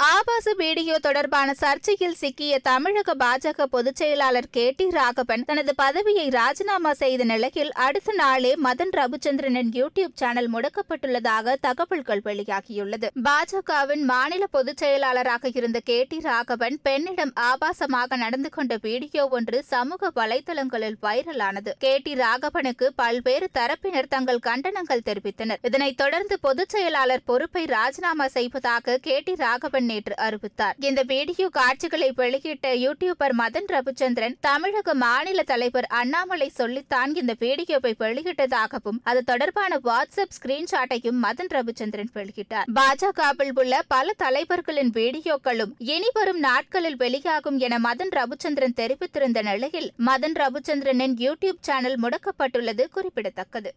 [0.00, 6.92] ஆபாச வீடியோ தொடர்பான சர்ச்சையில் சிக்கிய தமிழக பாஜக பொதுச் செயலாளர் கே டி ராகவன் தனது பதவியை ராஜினாமா
[6.92, 13.08] செய்த நிலையில் அடுத்த நாளே மதன் ரவிச்சந்திரனின் யூடியூப் சேனல் முடக்கப்பட்டுள்ளதாக தகவல்கள் வெளியாகியுள்ளது.
[13.24, 20.12] பாஜகவின் மாநில பொதுச் செயலாளராக இருந்த கே டி ராகவன் பெண்ணிடம் ஆபாசமாக நடந்து கொண்ட வீடியோ ஒன்று சமூக
[20.14, 21.72] வலைதளங்களில் வைரலானது.
[21.78, 25.62] கே டி ராகவனுக்கு பல்வேறு தரப்பினர் தங்கள் கண்டனங்கள் தெரிவித்தனர்.
[25.62, 30.76] இதனைத் தொடர்ந்து பொதுச் செயலாளர் பொறுப்பை ராஜினாமா செய்வதாக கே டி ராகவன் நேற்று அறிவித்தார்.
[30.88, 39.00] இந்த வீடியோ காட்சிகளை வெளியிட்ட யூடியூபர் மதன் ரவிச்சந்திரன் தமிழக மாநில தலைவர் அண்ணாமலை சொல்லித்தான் இந்த வீடியோவை வெளியிட்டதாகவும்
[39.10, 42.68] அது தொடர்பான வாட்ஸ்அப் ஸ்கிரீன்ஷாட்டையும் மதன் ரவிச்சந்திரன் வெளியிட்டார்.
[42.78, 50.36] பாஜகவில் உள்ள பல தலைவர்களின் வீடியோக்களும் இனி வரும் நாட்களில் வெளியாகும் என மதன் ரவிச்சந்திரன் தெரிவித்திருந்த நிலையில் மதன்
[50.42, 53.72] ரவிச்சந்திரனின் யூடியூப் சேனல் முடக்கப்பட்டுள்ளது குறிப்பிடத்தக்கது.